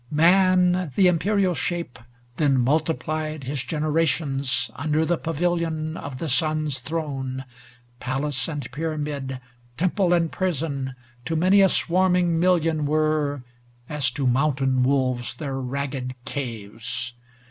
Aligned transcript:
Ill 0.11 0.15
Man, 0.17 0.91
the 0.95 1.05
imperial 1.05 1.53
shape, 1.53 1.99
then 2.37 2.59
multiplied 2.59 3.43
His 3.43 3.61
generations 3.61 4.71
under 4.75 5.05
the 5.05 5.15
pavilion 5.15 5.95
Of 5.95 6.17
the 6.17 6.27
Sun's 6.27 6.79
throne; 6.79 7.45
palace 7.99 8.47
and 8.47 8.71
pyramid, 8.71 9.39
Temple 9.77 10.11
and 10.11 10.31
prison, 10.31 10.95
to 11.25 11.35
many 11.35 11.61
a 11.61 11.69
swarming 11.69 12.39
million 12.39 12.87
Weve 12.87 13.43
as 13.87 14.09
to 14.13 14.25
mountain 14.25 14.81
wolves 14.81 15.35
their 15.35 15.57
ragged 15.59 16.15
caves. 16.25 17.13